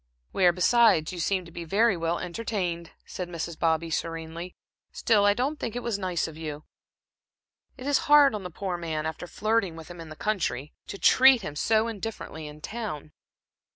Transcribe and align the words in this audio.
"Where, 0.31 0.51
besides, 0.51 1.13
you 1.13 1.19
seemed 1.19 1.45
to 1.45 1.51
be 1.51 1.63
very 1.63 1.95
well 1.95 2.17
entertained," 2.17 2.89
said 3.05 3.29
Mrs. 3.29 3.59
Bobby, 3.59 3.91
serenely. 3.91 4.55
"Still, 4.91 5.25
I 5.25 5.35
don't 5.35 5.59
think 5.59 5.75
it 5.75 5.83
was 5.83 5.99
nice 5.99 6.27
of 6.27 6.35
you. 6.35 6.65
It 7.77 7.85
is 7.85 7.99
hard 8.09 8.33
on 8.33 8.41
the 8.41 8.49
poor 8.49 8.77
man, 8.77 9.05
after 9.05 9.27
flirting 9.27 9.75
with 9.75 9.89
him 9.91 10.01
in 10.01 10.09
the 10.09 10.15
country, 10.15 10.73
to 10.87 10.97
treat 10.97 11.43
him 11.43 11.55
so 11.55 11.87
indifferently 11.87 12.47
in 12.47 12.61
town." 12.61 13.11